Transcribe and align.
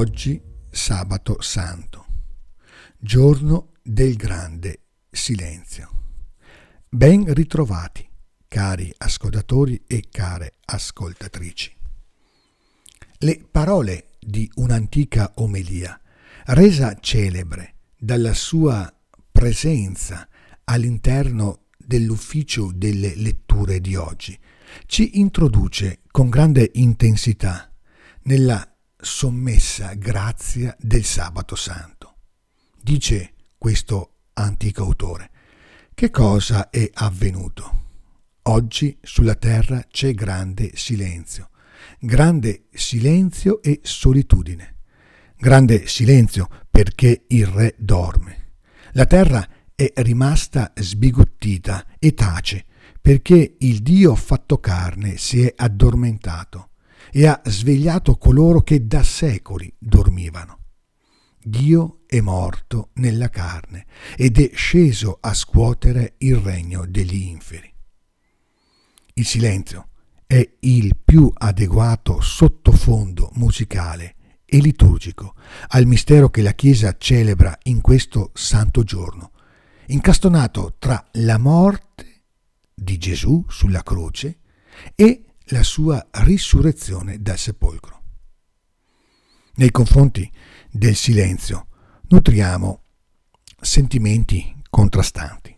Oggi 0.00 0.40
sabato 0.70 1.42
santo, 1.42 2.06
giorno 2.96 3.72
del 3.82 4.16
grande 4.16 4.84
silenzio. 5.10 5.90
Ben 6.88 7.30
ritrovati, 7.34 8.08
cari 8.48 8.90
ascoltatori 8.96 9.82
e 9.86 10.06
care 10.10 10.54
ascoltatrici. 10.64 11.76
Le 13.18 13.44
parole 13.50 14.12
di 14.18 14.50
un'antica 14.54 15.32
omelia, 15.34 16.00
resa 16.46 16.96
celebre 16.98 17.74
dalla 17.94 18.32
sua 18.32 18.90
presenza 19.30 20.26
all'interno 20.64 21.66
dell'ufficio 21.76 22.72
delle 22.74 23.14
letture 23.16 23.82
di 23.82 23.96
oggi, 23.96 24.38
ci 24.86 25.18
introduce 25.20 26.00
con 26.10 26.30
grande 26.30 26.70
intensità 26.72 27.70
nella 28.22 28.69
sommessa 29.02 29.94
grazia 29.94 30.76
del 30.78 31.04
sabato 31.04 31.54
santo. 31.54 32.16
Dice 32.80 33.34
questo 33.58 34.16
antico 34.34 34.82
autore, 34.82 35.30
che 35.94 36.10
cosa 36.10 36.70
è 36.70 36.88
avvenuto? 36.94 37.78
Oggi 38.42 38.98
sulla 39.02 39.34
terra 39.34 39.84
c'è 39.90 40.12
grande 40.14 40.72
silenzio, 40.74 41.50
grande 41.98 42.64
silenzio 42.72 43.62
e 43.62 43.80
solitudine. 43.82 44.76
Grande 45.36 45.86
silenzio 45.86 46.48
perché 46.70 47.24
il 47.28 47.46
re 47.46 47.74
dorme. 47.78 48.52
La 48.92 49.06
terra 49.06 49.46
è 49.74 49.92
rimasta 49.96 50.72
sbigottita 50.74 51.86
e 51.98 52.12
tace 52.14 52.66
perché 53.00 53.56
il 53.58 53.80
Dio 53.80 54.14
fatto 54.14 54.58
carne 54.58 55.16
si 55.16 55.42
è 55.42 55.52
addormentato 55.56 56.69
e 57.12 57.26
ha 57.26 57.40
svegliato 57.44 58.16
coloro 58.16 58.62
che 58.62 58.86
da 58.86 59.02
secoli 59.02 59.72
dormivano. 59.78 60.58
Dio 61.42 62.00
è 62.06 62.20
morto 62.20 62.90
nella 62.94 63.28
carne 63.28 63.86
ed 64.16 64.38
è 64.38 64.50
sceso 64.54 65.18
a 65.20 65.32
scuotere 65.32 66.14
il 66.18 66.36
regno 66.36 66.84
degli 66.86 67.22
inferi. 67.22 67.72
Il 69.14 69.26
silenzio 69.26 69.88
è 70.26 70.48
il 70.60 70.96
più 71.02 71.30
adeguato 71.32 72.20
sottofondo 72.20 73.30
musicale 73.34 74.16
e 74.44 74.58
liturgico 74.58 75.34
al 75.68 75.86
mistero 75.86 76.28
che 76.28 76.42
la 76.42 76.52
Chiesa 76.52 76.96
celebra 76.98 77.56
in 77.64 77.80
questo 77.80 78.30
santo 78.34 78.82
giorno, 78.82 79.32
incastonato 79.86 80.76
tra 80.78 81.04
la 81.12 81.38
morte 81.38 82.24
di 82.74 82.98
Gesù 82.98 83.44
sulla 83.48 83.82
croce 83.82 84.40
e 84.94 85.24
la 85.50 85.62
sua 85.62 86.06
risurrezione 86.10 87.20
dal 87.20 87.38
sepolcro. 87.38 87.98
Nei 89.54 89.70
confronti 89.70 90.30
del 90.70 90.94
silenzio 90.94 91.66
nutriamo 92.08 92.82
sentimenti 93.60 94.54
contrastanti. 94.68 95.56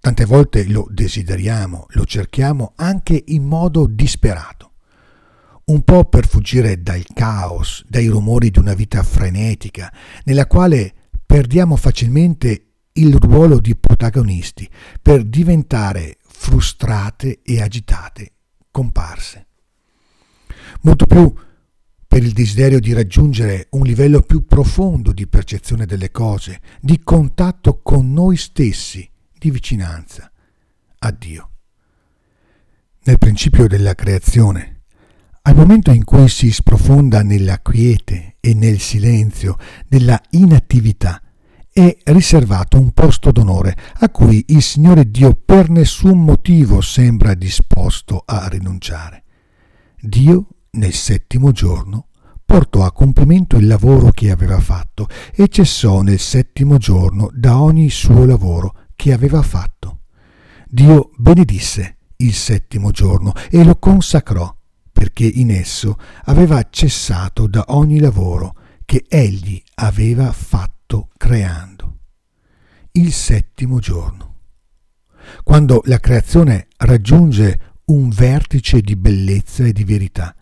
Tante 0.00 0.24
volte 0.24 0.66
lo 0.68 0.86
desideriamo, 0.90 1.86
lo 1.90 2.04
cerchiamo 2.04 2.72
anche 2.76 3.22
in 3.26 3.44
modo 3.44 3.86
disperato, 3.86 4.72
un 5.66 5.82
po' 5.82 6.06
per 6.06 6.26
fuggire 6.26 6.80
dal 6.82 7.04
caos, 7.12 7.84
dai 7.86 8.06
rumori 8.06 8.50
di 8.50 8.58
una 8.58 8.74
vita 8.74 9.02
frenetica, 9.02 9.92
nella 10.24 10.46
quale 10.46 10.94
perdiamo 11.26 11.76
facilmente 11.76 12.64
il 12.92 13.14
ruolo 13.14 13.60
di 13.60 13.76
protagonisti 13.76 14.68
per 15.02 15.24
diventare 15.24 16.18
frustrate 16.22 17.40
e 17.42 17.60
agitate 17.60 18.32
comparse. 18.78 19.46
Molto 20.82 21.04
più 21.04 21.34
per 22.06 22.22
il 22.22 22.32
desiderio 22.32 22.78
di 22.78 22.92
raggiungere 22.92 23.66
un 23.70 23.82
livello 23.82 24.20
più 24.20 24.46
profondo 24.46 25.10
di 25.10 25.26
percezione 25.26 25.84
delle 25.84 26.12
cose, 26.12 26.60
di 26.80 27.00
contatto 27.02 27.80
con 27.82 28.12
noi 28.12 28.36
stessi, 28.36 29.08
di 29.36 29.50
vicinanza 29.50 30.30
a 30.98 31.10
Dio. 31.10 31.50
Nel 33.02 33.18
principio 33.18 33.66
della 33.66 33.96
creazione, 33.96 34.82
al 35.42 35.56
momento 35.56 35.90
in 35.90 36.04
cui 36.04 36.28
si 36.28 36.52
sprofonda 36.52 37.24
nella 37.24 37.58
quiete 37.58 38.36
e 38.38 38.54
nel 38.54 38.78
silenzio 38.78 39.56
della 39.88 40.20
inattività, 40.30 41.20
è 41.78 41.96
riservato 42.06 42.76
un 42.76 42.90
posto 42.90 43.30
d'onore 43.30 43.76
a 44.00 44.10
cui 44.10 44.46
il 44.48 44.62
Signore 44.62 45.08
Dio 45.12 45.32
per 45.32 45.70
nessun 45.70 46.24
motivo 46.24 46.80
sembra 46.80 47.34
disposto 47.34 48.24
a 48.26 48.48
rinunciare. 48.48 49.22
Dio 50.00 50.48
nel 50.72 50.92
settimo 50.92 51.52
giorno 51.52 52.08
portò 52.44 52.84
a 52.84 52.90
compimento 52.90 53.56
il 53.58 53.68
lavoro 53.68 54.10
che 54.10 54.32
aveva 54.32 54.58
fatto 54.58 55.06
e 55.32 55.46
cessò 55.46 56.00
nel 56.00 56.18
settimo 56.18 56.78
giorno 56.78 57.30
da 57.32 57.60
ogni 57.60 57.90
suo 57.90 58.24
lavoro 58.26 58.74
che 58.96 59.12
aveva 59.12 59.42
fatto. 59.42 60.00
Dio 60.66 61.10
benedisse 61.16 61.98
il 62.16 62.34
settimo 62.34 62.90
giorno 62.90 63.32
e 63.50 63.62
lo 63.62 63.76
consacrò 63.76 64.52
perché 64.90 65.26
in 65.26 65.52
esso 65.52 65.96
aveva 66.24 66.66
cessato 66.70 67.46
da 67.46 67.66
ogni 67.68 68.00
lavoro 68.00 68.56
che 68.84 69.04
egli 69.08 69.62
aveva 69.76 70.32
fatto 70.32 70.77
fatto 70.88 71.10
creando. 71.18 71.98
Il 72.92 73.12
settimo 73.12 73.78
giorno. 73.78 74.36
Quando 75.44 75.82
la 75.84 76.00
creazione 76.00 76.68
raggiunge 76.78 77.74
un 77.86 78.08
vertice 78.08 78.80
di 78.80 78.96
bellezza 78.96 79.64
e 79.64 79.72
di 79.72 79.84
verità, 79.84 80.34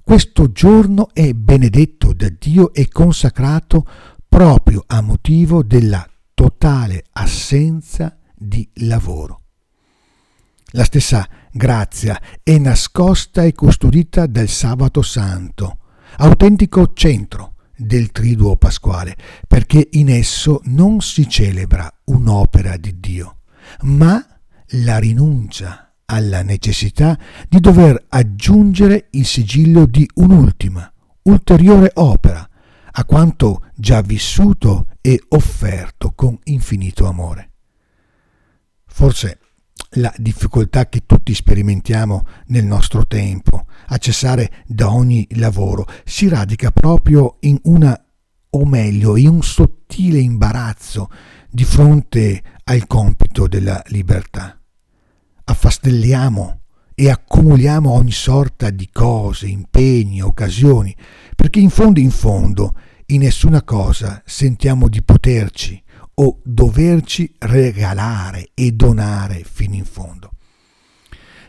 questo 0.00 0.52
giorno 0.52 1.08
è 1.12 1.32
benedetto 1.32 2.12
da 2.12 2.28
Dio 2.28 2.72
e 2.72 2.88
consacrato 2.88 3.84
proprio 4.28 4.84
a 4.86 5.00
motivo 5.00 5.64
della 5.64 6.08
totale 6.32 7.04
assenza 7.12 8.16
di 8.34 8.68
lavoro. 8.74 9.40
La 10.74 10.84
stessa 10.84 11.28
grazia 11.50 12.20
è 12.42 12.56
nascosta 12.58 13.42
e 13.42 13.52
custodita 13.52 14.26
dal 14.26 14.48
sabato 14.48 15.02
santo, 15.02 15.78
autentico 16.16 16.92
centro 16.94 17.51
del 17.86 18.10
triduo 18.12 18.56
pasquale, 18.56 19.16
perché 19.46 19.88
in 19.92 20.10
esso 20.10 20.60
non 20.64 21.00
si 21.00 21.28
celebra 21.28 21.92
un'opera 22.04 22.76
di 22.76 22.98
Dio, 23.00 23.38
ma 23.82 24.24
la 24.76 24.98
rinuncia 24.98 25.94
alla 26.06 26.42
necessità 26.42 27.18
di 27.48 27.60
dover 27.60 28.04
aggiungere 28.08 29.08
il 29.12 29.26
sigillo 29.26 29.86
di 29.86 30.08
un'ultima, 30.14 30.90
ulteriore 31.22 31.90
opera 31.94 32.46
a 32.94 33.04
quanto 33.04 33.70
già 33.74 34.02
vissuto 34.02 34.88
e 35.00 35.20
offerto 35.28 36.12
con 36.14 36.38
infinito 36.44 37.06
amore. 37.06 37.50
Forse 38.86 39.38
la 39.96 40.12
difficoltà 40.16 40.88
che 40.88 41.02
tutti 41.04 41.34
sperimentiamo 41.34 42.26
nel 42.46 42.64
nostro 42.64 43.06
tempo 43.06 43.66
a 43.88 43.98
cessare 43.98 44.64
da 44.66 44.90
ogni 44.90 45.26
lavoro 45.32 45.86
si 46.04 46.28
radica 46.28 46.70
proprio 46.70 47.36
in 47.40 47.58
una, 47.64 47.98
o 48.50 48.64
meglio, 48.64 49.16
in 49.16 49.28
un 49.28 49.42
sottile 49.42 50.18
imbarazzo 50.18 51.10
di 51.50 51.64
fronte 51.64 52.42
al 52.64 52.86
compito 52.86 53.46
della 53.46 53.82
libertà. 53.88 54.58
Affastelliamo 55.44 56.60
e 56.94 57.10
accumuliamo 57.10 57.90
ogni 57.90 58.12
sorta 58.12 58.70
di 58.70 58.88
cose, 58.90 59.46
impegni, 59.46 60.22
occasioni, 60.22 60.94
perché 61.34 61.58
in 61.58 61.70
fondo 61.70 62.00
in 62.00 62.10
fondo 62.10 62.74
in 63.06 63.20
nessuna 63.20 63.62
cosa 63.62 64.22
sentiamo 64.24 64.88
di 64.88 65.02
poterci 65.02 65.82
o 66.14 66.40
doverci 66.44 67.34
regalare 67.38 68.50
e 68.54 68.72
donare 68.72 69.44
fino 69.44 69.74
in 69.74 69.84
fondo. 69.84 70.32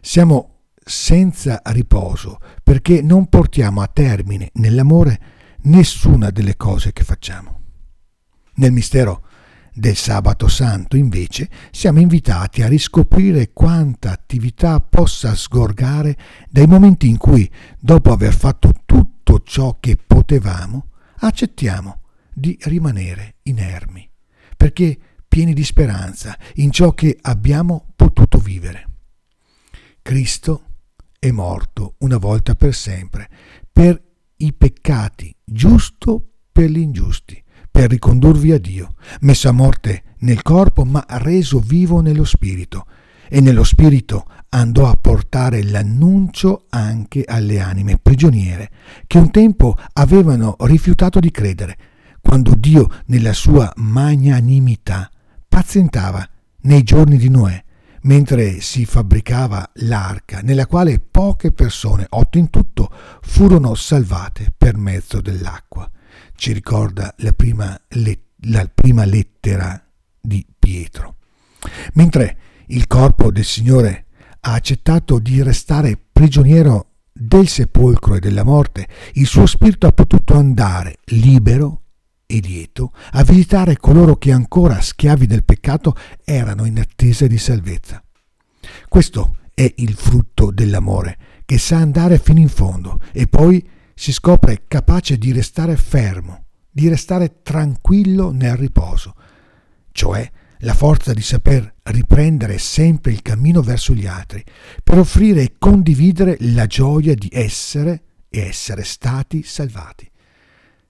Siamo 0.00 0.52
senza 0.84 1.60
riposo 1.66 2.38
perché 2.62 3.02
non 3.02 3.28
portiamo 3.28 3.80
a 3.80 3.86
termine 3.86 4.50
nell'amore 4.54 5.20
nessuna 5.62 6.30
delle 6.30 6.56
cose 6.56 6.92
che 6.92 7.04
facciamo. 7.04 7.60
Nel 8.54 8.72
mistero 8.72 9.26
del 9.74 9.96
sabato 9.96 10.48
santo, 10.48 10.96
invece, 10.96 11.48
siamo 11.70 12.00
invitati 12.00 12.60
a 12.62 12.68
riscoprire 12.68 13.52
quanta 13.52 14.10
attività 14.10 14.80
possa 14.80 15.34
sgorgare 15.34 16.16
dai 16.50 16.66
momenti 16.66 17.08
in 17.08 17.16
cui, 17.16 17.50
dopo 17.78 18.12
aver 18.12 18.34
fatto 18.34 18.72
tutto 18.84 19.40
ciò 19.42 19.78
che 19.80 19.96
potevamo, 19.96 20.88
accettiamo 21.20 22.00
di 22.34 22.58
rimanere 22.62 23.36
inermi 23.44 24.11
perché 24.72 24.98
pieni 25.28 25.52
di 25.52 25.64
speranza 25.64 26.36
in 26.54 26.70
ciò 26.70 26.92
che 26.92 27.18
abbiamo 27.20 27.92
potuto 27.94 28.38
vivere. 28.38 28.88
Cristo 30.00 30.64
è 31.18 31.30
morto 31.30 31.94
una 31.98 32.16
volta 32.16 32.54
per 32.54 32.74
sempre 32.74 33.28
per 33.70 34.02
i 34.36 34.52
peccati, 34.54 35.34
giusto 35.44 36.26
per 36.50 36.70
gli 36.70 36.78
ingiusti, 36.78 37.40
per 37.70 37.90
ricondurvi 37.90 38.52
a 38.52 38.58
Dio, 38.58 38.94
messo 39.20 39.48
a 39.48 39.52
morte 39.52 40.02
nel 40.20 40.42
corpo 40.42 40.84
ma 40.84 41.04
reso 41.06 41.60
vivo 41.60 42.00
nello 42.00 42.24
spirito, 42.24 42.86
e 43.28 43.40
nello 43.40 43.64
spirito 43.64 44.26
andò 44.50 44.88
a 44.88 44.96
portare 44.96 45.62
l'annuncio 45.62 46.66
anche 46.70 47.24
alle 47.26 47.60
anime 47.60 47.98
prigioniere 47.98 48.70
che 49.06 49.18
un 49.18 49.30
tempo 49.30 49.76
avevano 49.94 50.56
rifiutato 50.60 51.20
di 51.20 51.30
credere, 51.30 51.78
quando 52.22 52.54
Dio 52.56 52.88
nella 53.06 53.32
sua 53.32 53.70
magnanimità 53.76 55.10
pazientava 55.46 56.26
nei 56.62 56.82
giorni 56.82 57.18
di 57.18 57.28
Noè, 57.28 57.62
mentre 58.02 58.60
si 58.60 58.86
fabbricava 58.86 59.68
l'arca 59.74 60.40
nella 60.40 60.66
quale 60.66 60.98
poche 60.98 61.52
persone, 61.52 62.06
otto 62.08 62.38
in 62.38 62.48
tutto, 62.48 62.90
furono 63.20 63.74
salvate 63.74 64.52
per 64.56 64.76
mezzo 64.76 65.20
dell'acqua. 65.20 65.90
Ci 66.34 66.52
ricorda 66.52 67.14
la 67.18 67.32
prima, 67.32 67.78
le- 67.88 68.20
la 68.46 68.68
prima 68.72 69.04
lettera 69.04 69.80
di 70.20 70.46
Pietro. 70.58 71.16
Mentre 71.94 72.38
il 72.68 72.86
corpo 72.86 73.30
del 73.30 73.44
Signore 73.44 74.06
ha 74.40 74.54
accettato 74.54 75.18
di 75.18 75.42
restare 75.42 75.98
prigioniero 76.12 76.86
del 77.12 77.46
sepolcro 77.46 78.14
e 78.14 78.20
della 78.20 78.42
morte, 78.44 78.88
il 79.14 79.26
suo 79.26 79.46
spirito 79.46 79.86
ha 79.86 79.92
potuto 79.92 80.34
andare 80.34 80.96
libero 81.06 81.81
e 82.32 82.40
lieto 82.40 82.94
a 83.12 83.22
visitare 83.24 83.76
coloro 83.76 84.16
che 84.16 84.32
ancora 84.32 84.80
schiavi 84.80 85.26
del 85.26 85.44
peccato 85.44 85.94
erano 86.24 86.64
in 86.64 86.78
attesa 86.78 87.26
di 87.26 87.36
salvezza. 87.36 88.02
Questo 88.88 89.36
è 89.52 89.70
il 89.76 89.94
frutto 89.94 90.50
dell'amore, 90.50 91.18
che 91.44 91.58
sa 91.58 91.76
andare 91.76 92.18
fino 92.18 92.40
in 92.40 92.48
fondo 92.48 93.00
e 93.12 93.26
poi 93.26 93.68
si 93.94 94.12
scopre 94.12 94.64
capace 94.66 95.18
di 95.18 95.30
restare 95.32 95.76
fermo, 95.76 96.46
di 96.70 96.88
restare 96.88 97.42
tranquillo 97.42 98.30
nel 98.30 98.56
riposo, 98.56 99.14
cioè 99.92 100.28
la 100.60 100.74
forza 100.74 101.12
di 101.12 101.20
saper 101.20 101.74
riprendere 101.82 102.56
sempre 102.56 103.12
il 103.12 103.20
cammino 103.20 103.60
verso 103.60 103.92
gli 103.92 104.06
altri, 104.06 104.42
per 104.82 104.98
offrire 104.98 105.42
e 105.42 105.56
condividere 105.58 106.38
la 106.40 106.66
gioia 106.66 107.14
di 107.14 107.28
essere 107.30 108.04
e 108.30 108.40
essere 108.40 108.84
stati 108.84 109.42
salvati 109.42 110.10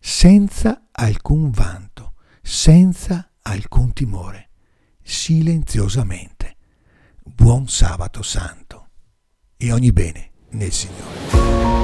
senza 0.00 0.86
alcun 1.00 1.50
vanto, 1.50 2.12
senza 2.42 3.30
alcun 3.42 3.94
timore, 3.94 4.50
silenziosamente. 5.02 6.56
Buon 7.24 7.68
sabato 7.68 8.22
santo 8.22 8.88
e 9.56 9.72
ogni 9.72 9.92
bene 9.92 10.30
nel 10.50 10.72
Signore. 10.72 11.78